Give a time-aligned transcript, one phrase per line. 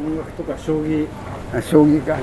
[0.00, 1.06] 音楽とか将棋
[1.52, 2.16] あ将棋か。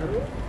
[0.00, 0.39] everyone.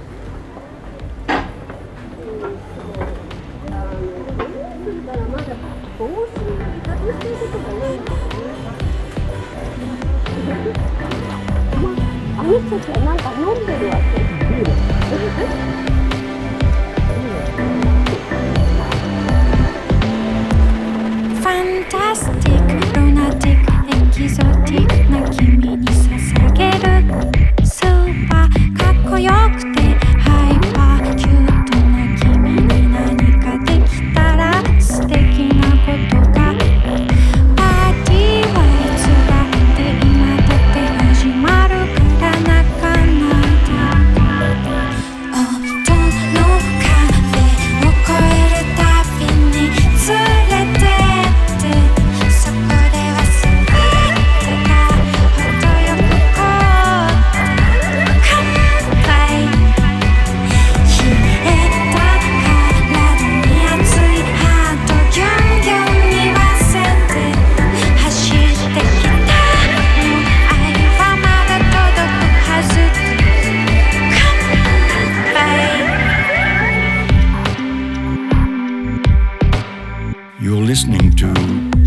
[80.72, 81.28] listening to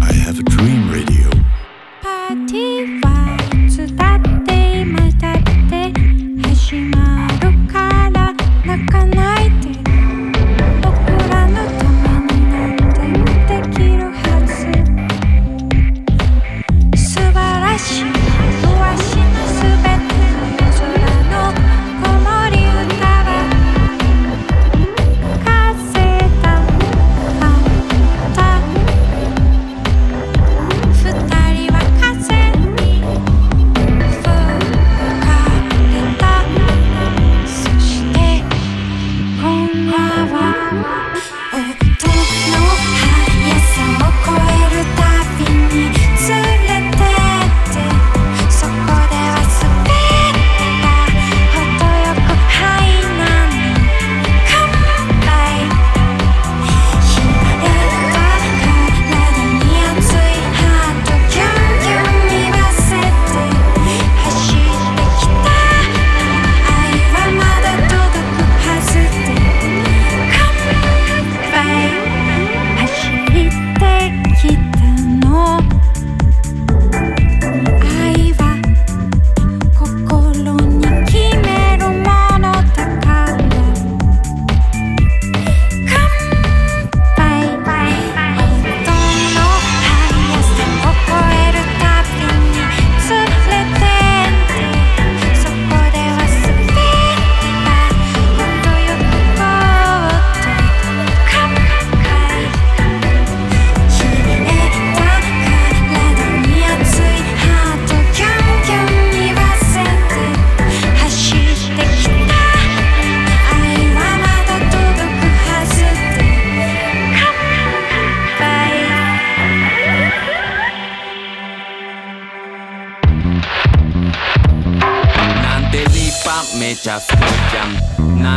[0.03, 1.14] I Have a Dream Radio.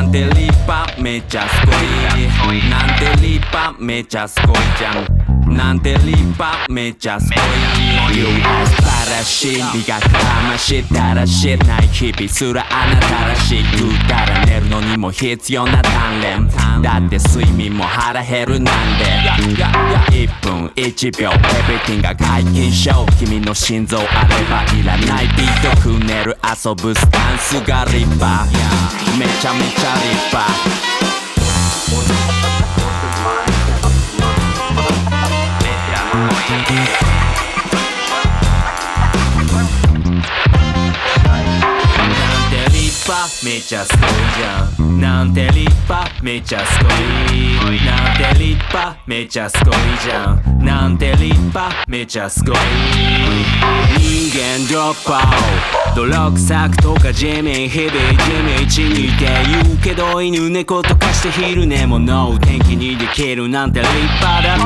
[0.08, 1.88] Nante lipa me časkoj
[2.70, 4.64] Nante lipa me časkoj
[5.50, 16.48] なんて立派めちゃすごい素晴らしい磨く魂だらしない日々すらあなたらしくから寝るのにも必要な鍛錬
[16.82, 19.06] だって睡眠も腹減るなんで
[20.28, 24.08] 1分1秒 Everything が解禁しよう君の心臓あれ
[24.46, 28.46] ばいらないビートくねる遊ぶスタンスが立派
[29.18, 32.27] めちゃめちゃ立派
[36.48, 37.17] Thank you.
[43.44, 45.00] めちゃすごいじゃん。
[45.00, 46.90] なんて立派めちゃすご
[47.72, 49.74] いなんて立派めちゃすごい
[50.04, 50.66] じゃん。
[50.66, 52.56] なんて立派めちゃすごい
[54.00, 59.26] 人間ドロップアウト泥臭くとかー、ジェ々地道にいて
[59.66, 64.58] 言うけど犬猫とかして昼寝もノー天気にできるなんて立派だ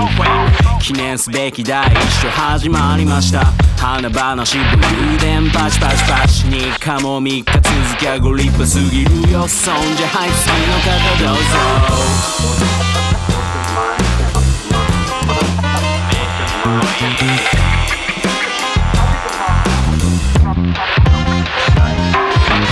[0.81, 5.67] 記念すべき第一章始まりました花々しぶり電パ。
[5.71, 5.89] チパ。
[5.89, 6.27] チパ。
[6.27, 8.60] チにかも3日続きゃゴリパ。
[8.61, 11.41] 派すぎるよそんじゃはい次の方どうぞ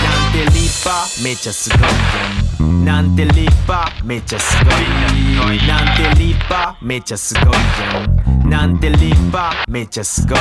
[0.04, 4.70] なんて立派めちゃすごいじゃんなんて立派めちゃすご
[5.52, 10.38] いなんて立派めちゃすごいじゃんなんて立派めっちゃすごい。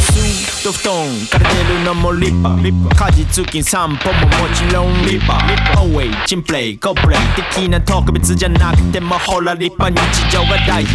[0.00, 5.46] スーッと布団から出るのも立派家事通勤散歩ももちろん立派
[5.80, 7.18] Always チンプレイコプレイ
[7.54, 10.92] 的な特別じゃなくてもほら立派日常が大事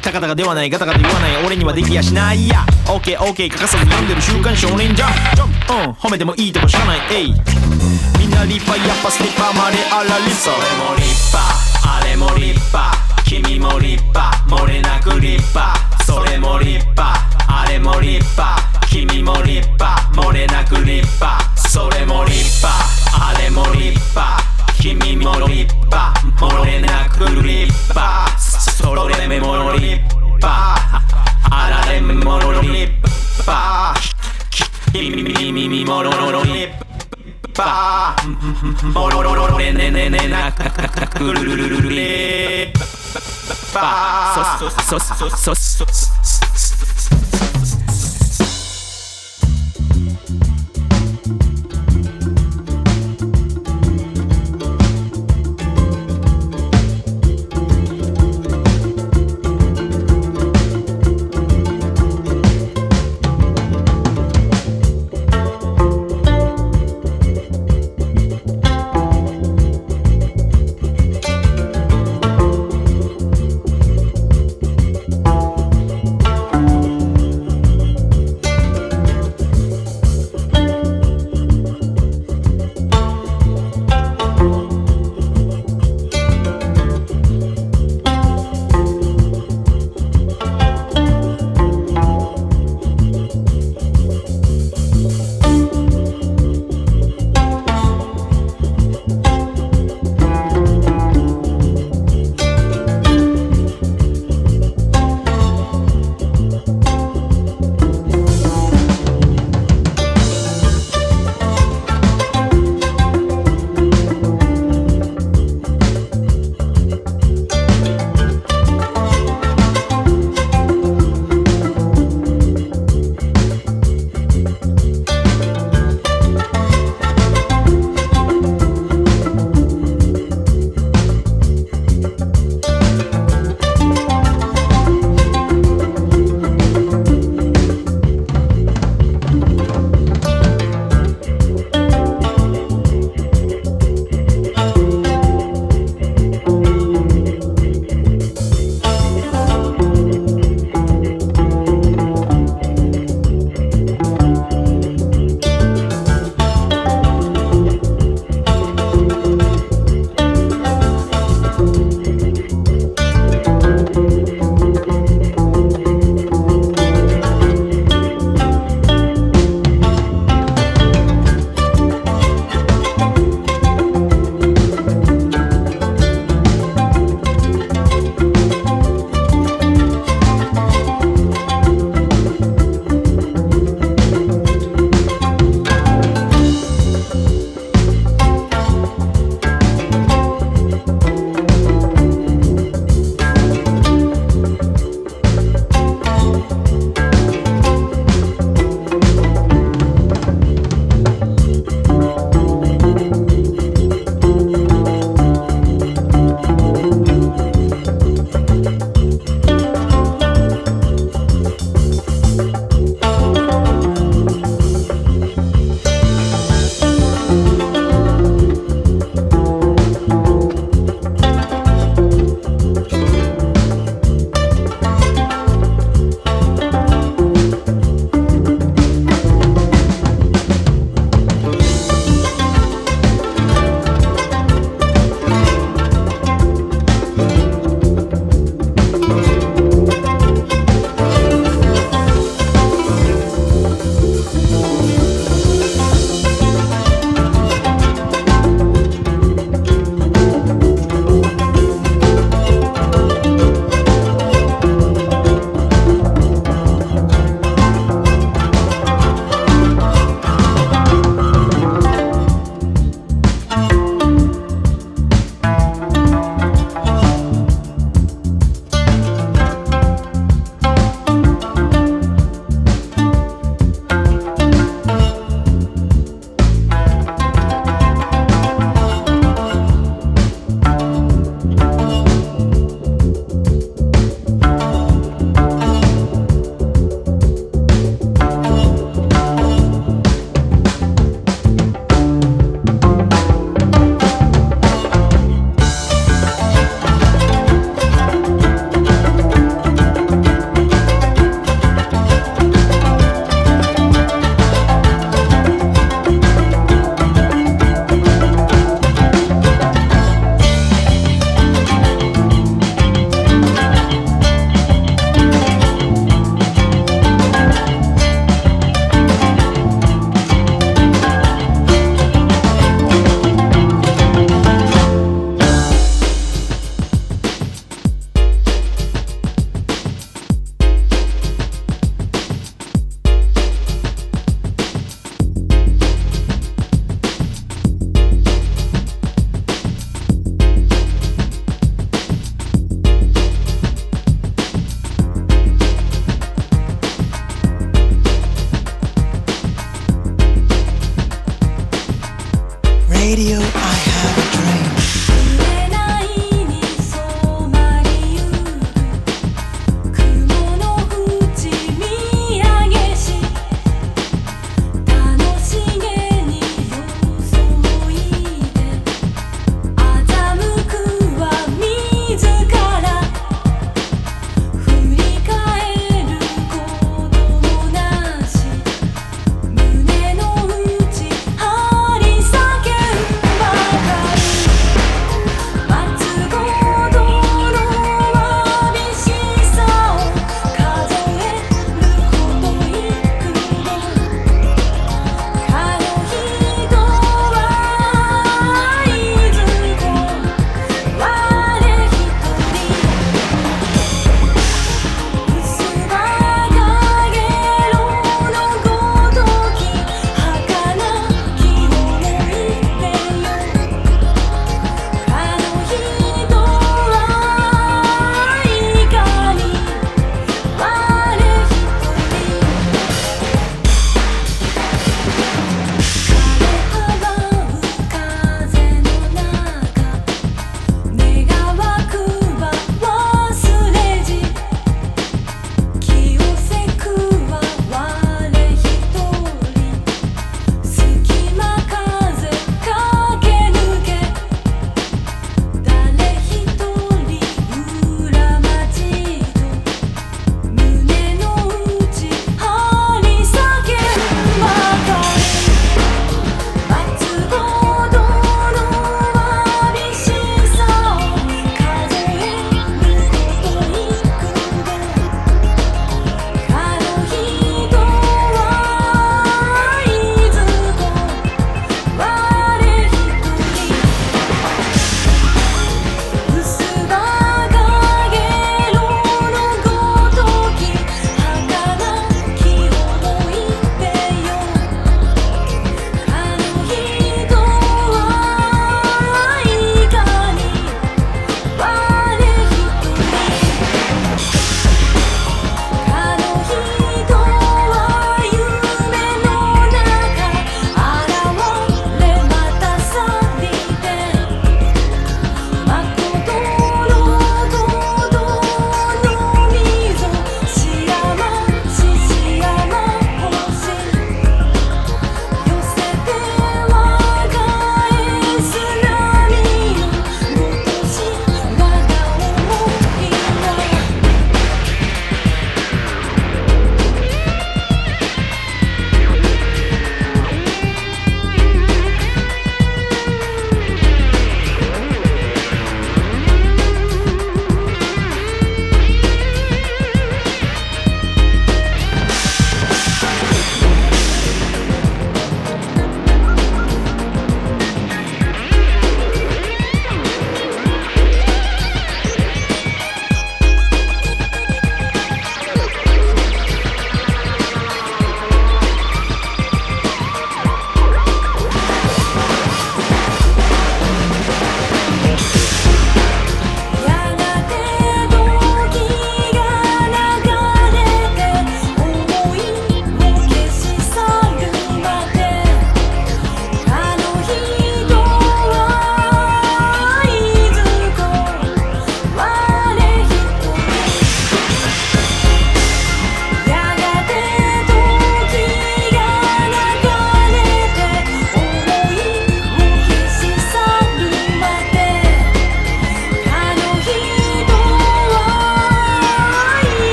[0.00, 2.64] たかたかではないガタガタ言わない俺にはできやしないや。
[2.86, 5.88] OKOK 欠かさず読んでる週刊少年ジャン。
[5.88, 7.00] うん褒めてもいいとこしかない。
[7.12, 7.34] えい
[8.18, 16.04] みんな立派やっぱスリッパまであら立それ派も立派あれも立派君も立派漏れなく立派。
[16.04, 17.02] それも立派。
[17.48, 18.60] あれも立派。
[18.90, 19.86] 君も立派。
[20.12, 21.56] 漏れなく立派。
[21.56, 22.68] それも立派。
[23.18, 24.36] あれも立派。
[24.82, 26.12] 君も立派。
[26.36, 28.38] 漏れなく立派。
[28.38, 29.98] それも立
[30.36, 31.00] 派。
[31.50, 32.92] あられも立
[33.38, 33.94] 派。
[34.92, 36.91] 君も立派。
[38.94, 42.72] ボロロロロレネネネナクルルルルルレ
[43.74, 46.22] バーそそそそそそ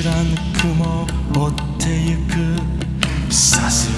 [0.00, 0.30] 知らぬ
[0.62, 3.32] 雲追ってゆく。
[3.34, 3.90] さす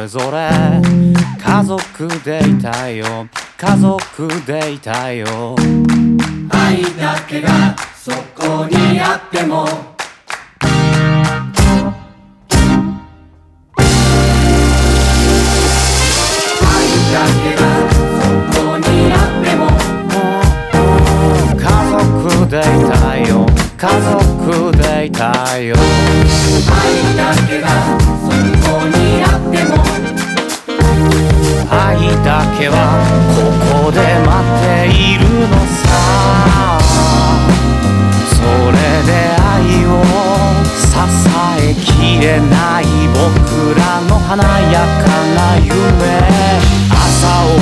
[0.00, 0.48] れぞれ
[1.38, 3.28] 家族でいたいよ。
[3.58, 5.54] 家族でいたいよ。
[6.48, 9.66] 愛だけがそこにあっても。
[21.58, 23.46] 家族でいたいよ。
[23.76, 25.76] 家族でいたいよ。
[32.60, 32.76] けは
[33.32, 33.40] こ
[33.80, 36.76] こで待っているのさ。
[38.36, 38.36] そ
[38.68, 38.76] れ
[39.08, 39.88] で愛を
[40.76, 40.84] 支
[41.56, 42.84] えきれない
[43.16, 45.72] 僕らの華やかな夢。
[46.92, 47.56] 朝を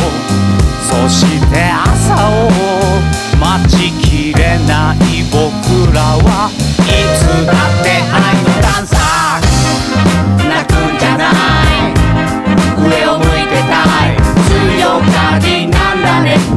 [0.82, 2.50] そして朝を
[3.38, 6.50] 待ちきれない僕らは。
[6.82, 8.27] いつだって愛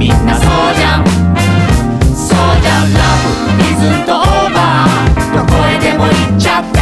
[0.02, 1.06] みんなそうじゃん。
[1.06, 2.92] そうじゃん。
[2.92, 5.38] ラブイズントオーバー。
[5.38, 6.80] どこへでも行っちゃって。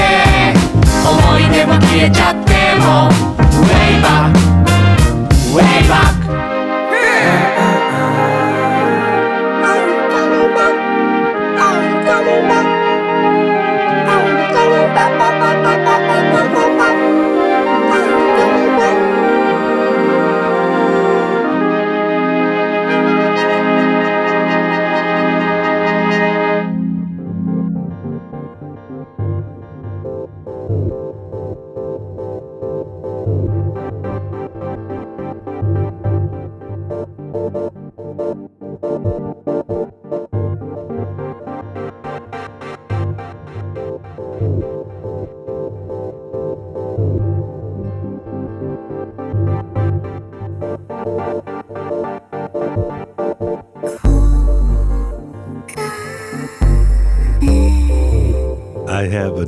[1.03, 3.09] 思い出も消えちゃっても。
[3.59, 4.38] ウェイバック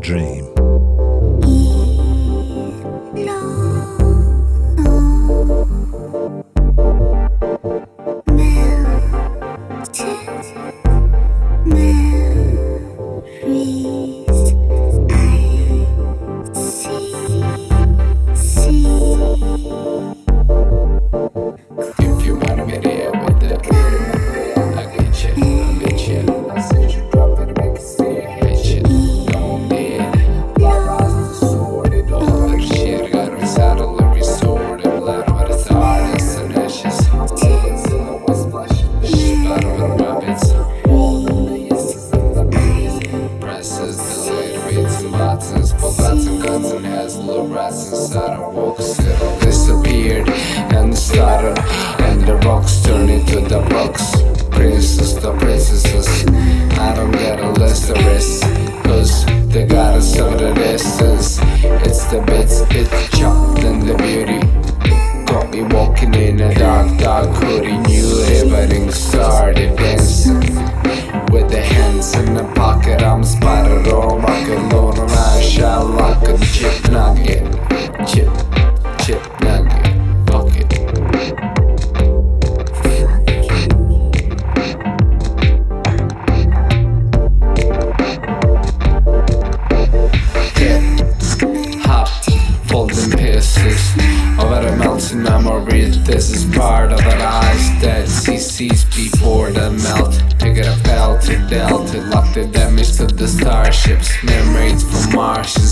[0.01, 0.60] dream.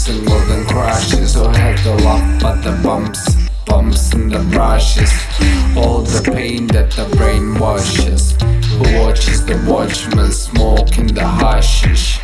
[0.09, 1.33] And golden crashes.
[1.33, 5.11] So had the love, but the bumps, bumps and the brushes.
[5.77, 8.35] All the pain that the brain washes.
[8.71, 12.19] Who watches the watchman smoking the hashish?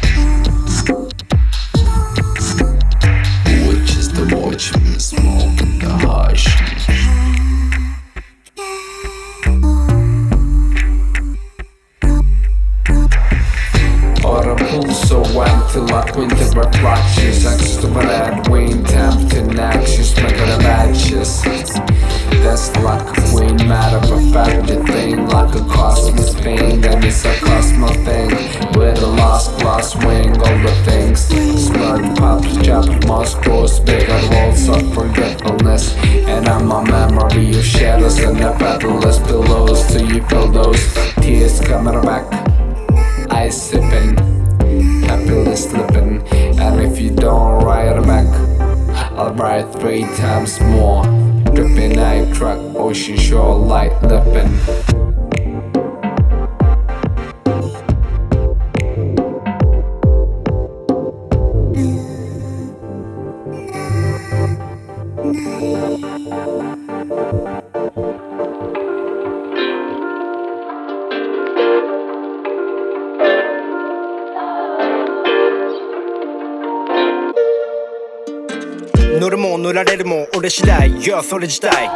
[81.25, 81.89] それ自体。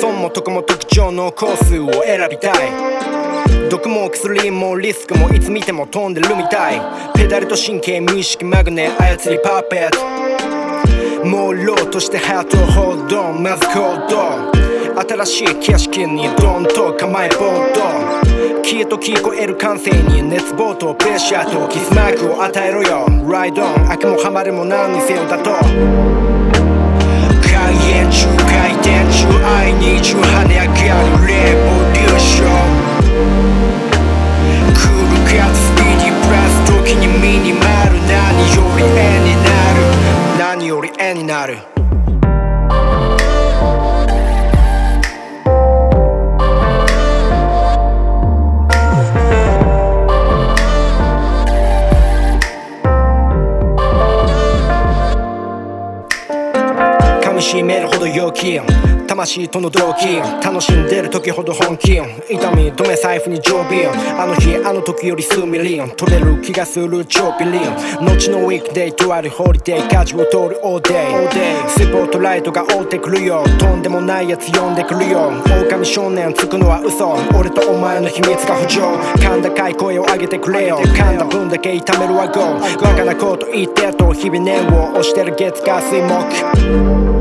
[0.00, 2.54] 損も得も特徴のコースを選びたい。
[3.68, 6.80] 毒も薬もリスクもいつ見ても飛んでるみたい。
[7.16, 9.98] ペダルと神経無意識マグネ操りパーペット。
[11.24, 14.58] 朦朧としてハートホールドまず行動。
[15.26, 17.80] 新しい景色にドンと構えボード
[18.62, 23.06] 消えと聞こえる感性に熱望とプレッシャーとキスマークを与えろよ。
[23.28, 26.37] ライドオン悪もハマるも何にせよだと。
[27.88, 31.32] 現中回転中愛に中跳ね上がるレ
[31.64, 32.48] ボリューション
[34.74, 38.12] クールかつスピーディープラス時にミニマル何
[38.54, 39.80] より絵になる
[40.38, 41.56] 何より絵になる。
[57.48, 58.60] しめるほど陽気
[59.08, 71.26] 魂との同期楽しんでる時ほど本気痛み止め財布に常備あの日あの時より数ミリオン取れる気がする超ビリオン後のウィークデイとあるホリデー舵を通る all day
[71.68, 73.42] スポットライトが追ってくるよ。
[73.58, 75.32] とんでもないやつ呼んでくるよ。
[75.62, 77.14] 狼少年つくのは嘘。
[77.38, 78.82] 俺とお前の秘密が浮上。
[79.16, 80.78] 甲高い声を上げてくれよ。
[80.78, 87.17] 噛んだ分だけ痛めるわ GO バカなこと言ってと日々念を押してる月火水木。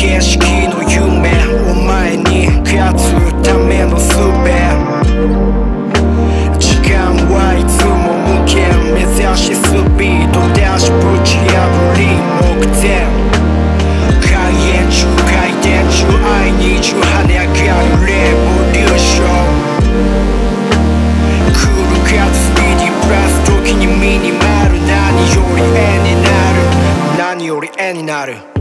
[0.00, 1.34] 景色の夢
[1.68, 3.10] お前に勝つ
[3.42, 4.14] ための術
[6.54, 11.58] 時間はいつも無限目指しスピードダッシュぶち破
[11.98, 13.10] り目前
[14.22, 14.30] 開
[14.70, 19.50] 演中回転中愛に中跳ね上がるレボリューション
[21.50, 26.62] クールかつスピーディープラス時にミニマル何より絵になる
[27.18, 28.57] 何より絵になる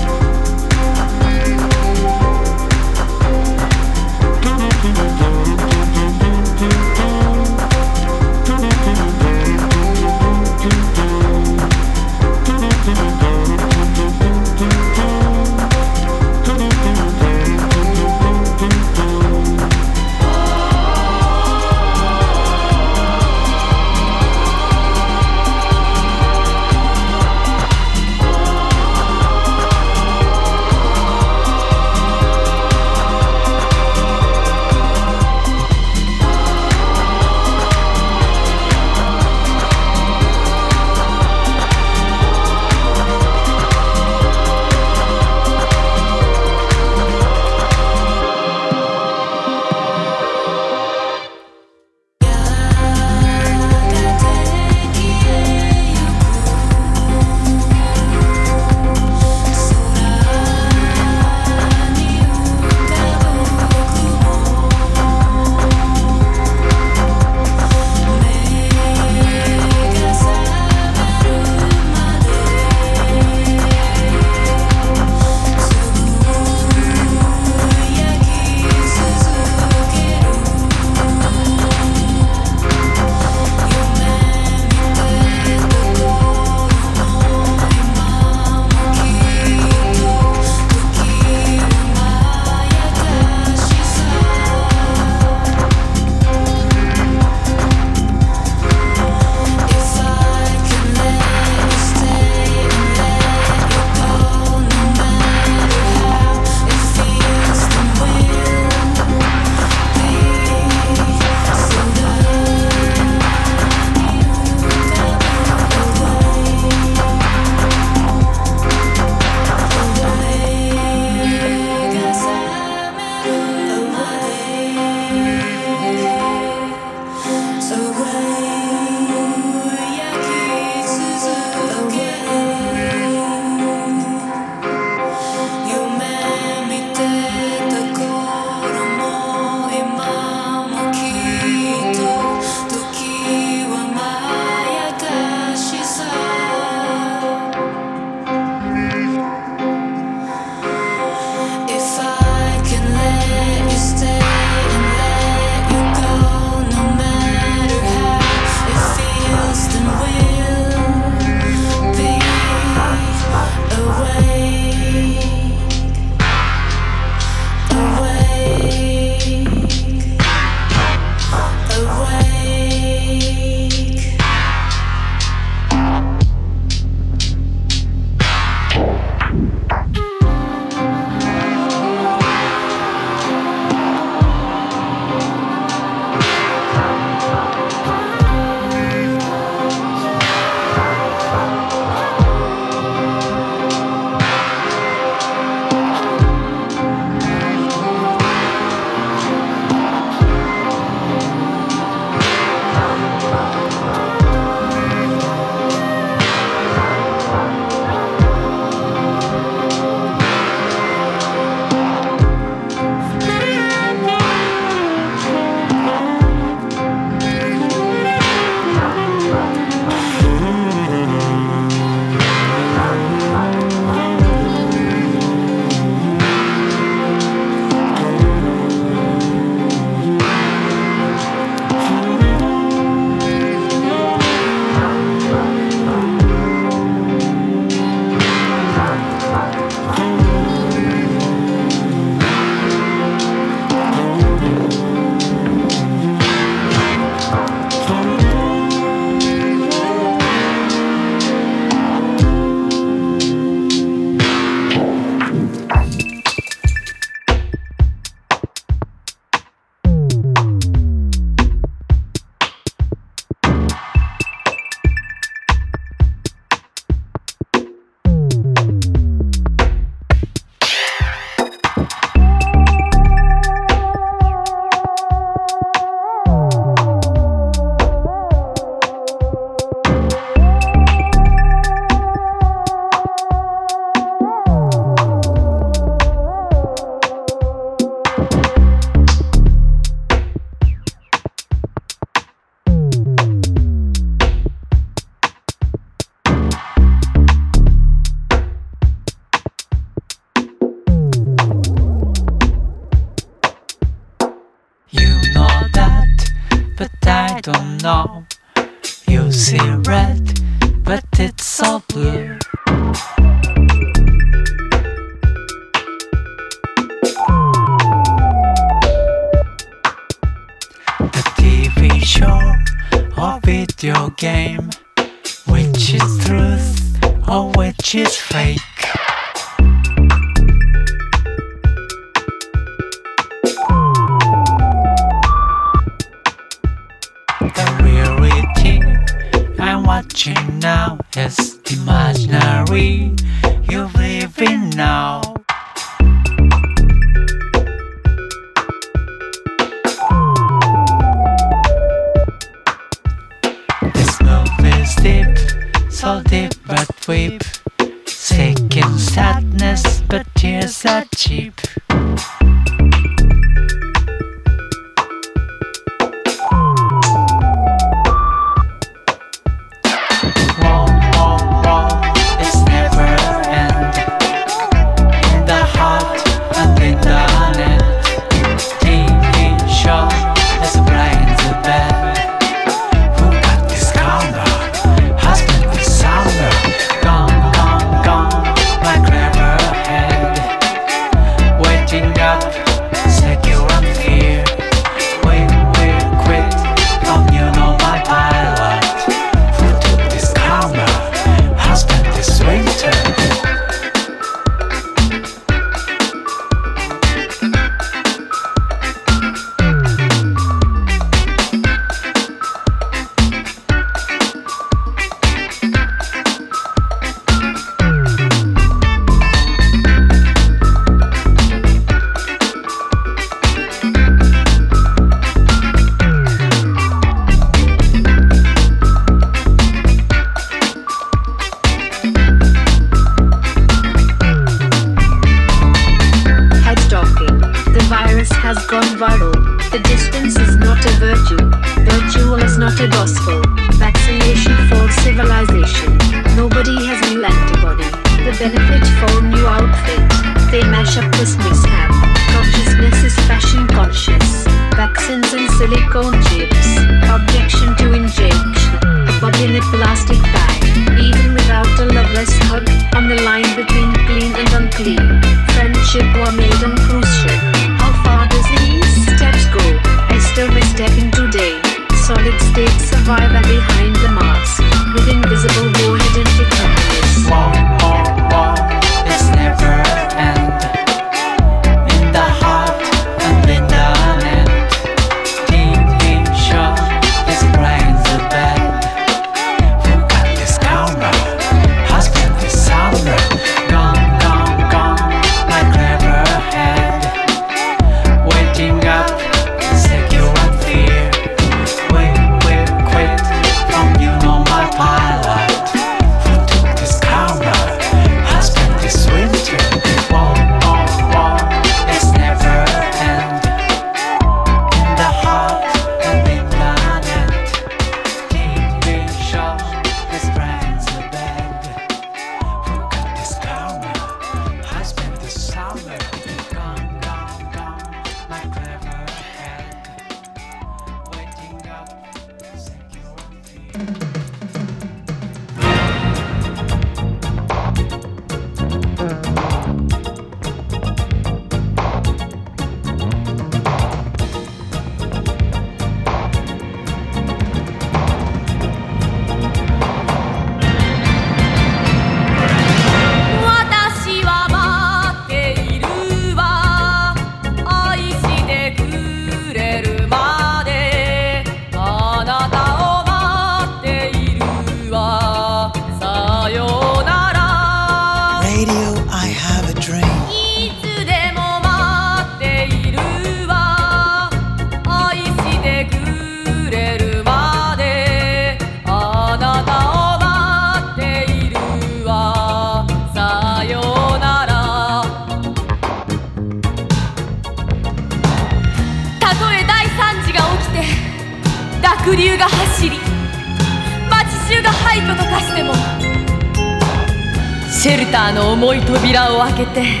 [597.86, 600.00] シェルターの重い扉を開けて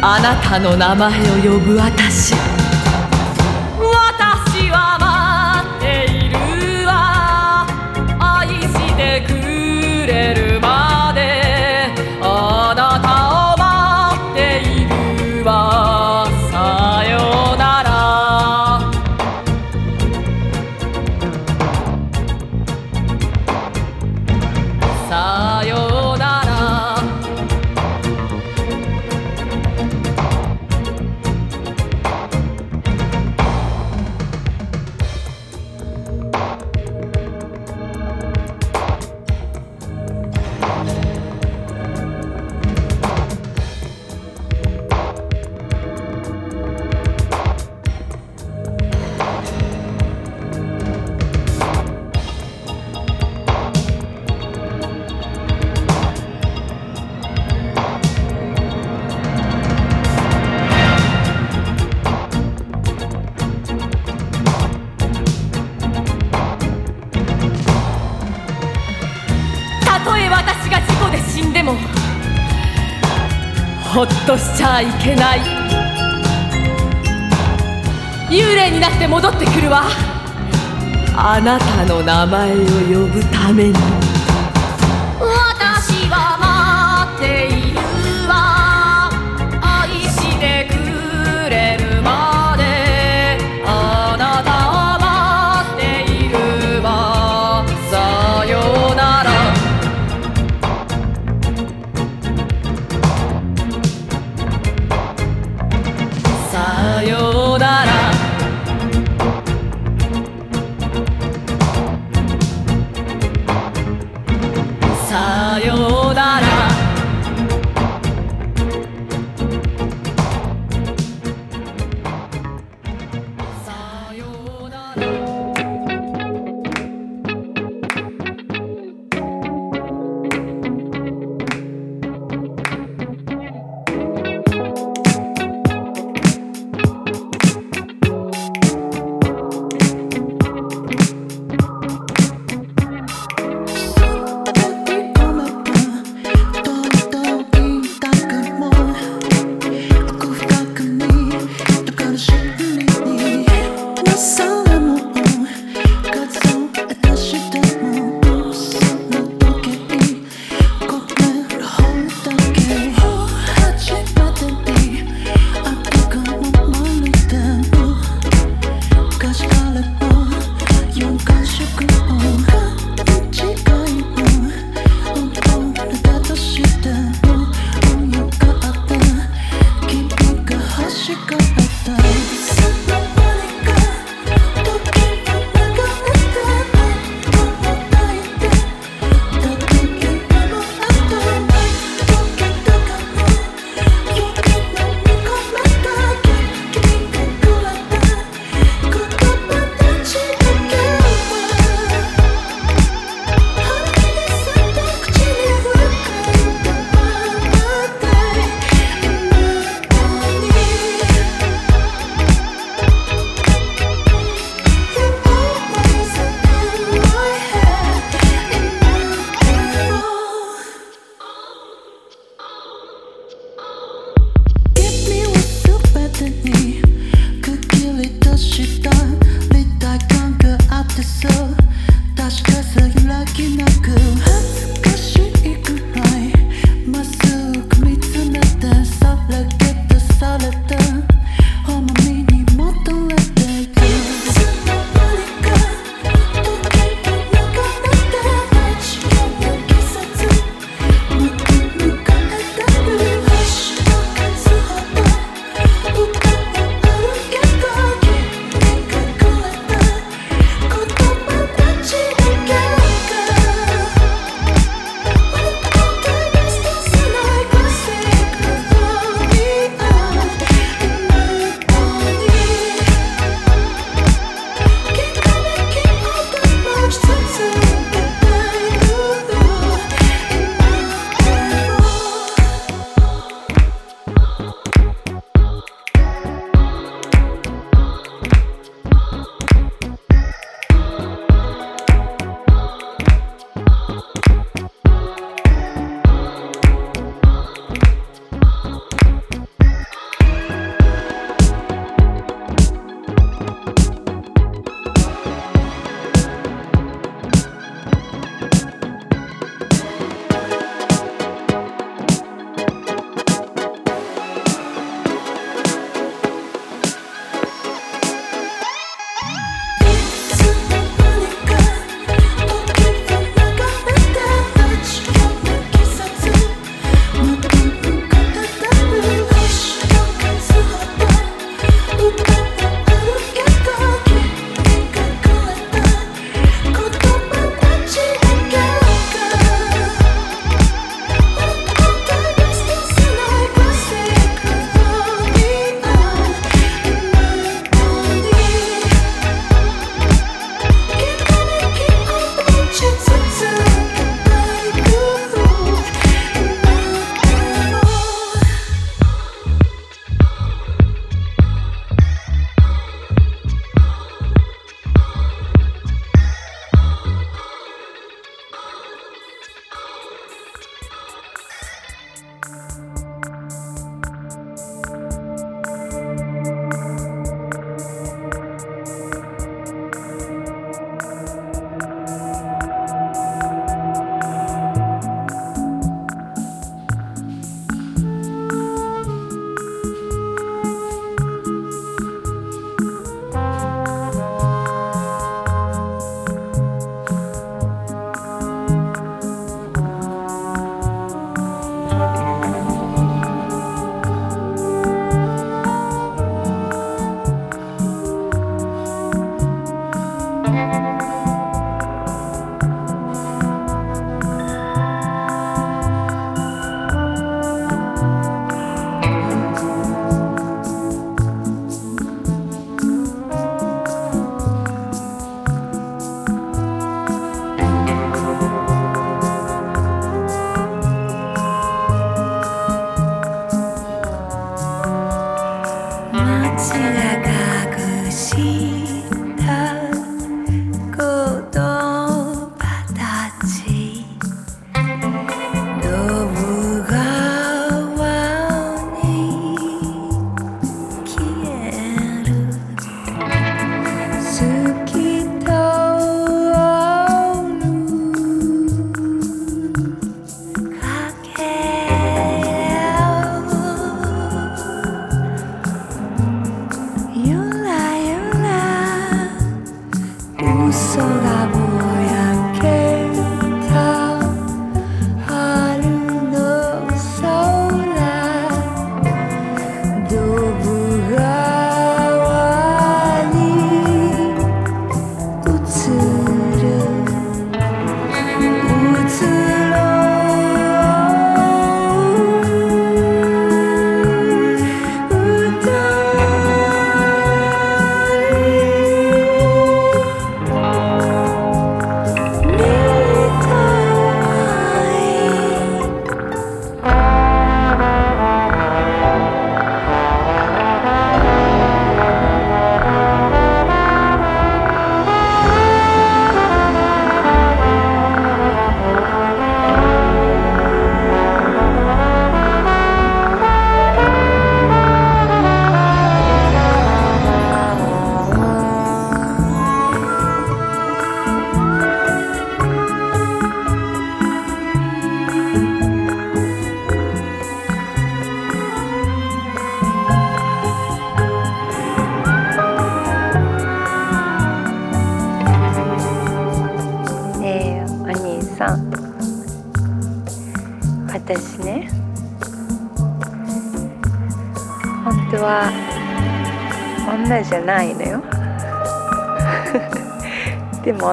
[0.00, 1.10] あなたの名前
[1.50, 2.32] を呼ぶ私。
[3.80, 5.03] 私は
[74.04, 75.40] っとしちゃいけない。
[78.30, 79.84] 幽霊になって戻ってくるわ。
[81.16, 84.03] あなたの名前を呼ぶために。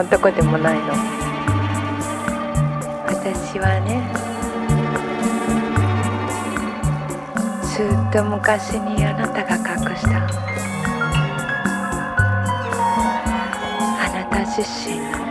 [0.03, 0.93] んこでもないの。
[3.07, 4.01] 私はね
[7.63, 10.17] ずっと昔にあなたが隠した。
[13.99, 15.30] あなた自身の